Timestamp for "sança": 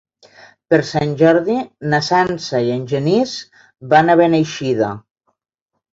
2.09-2.63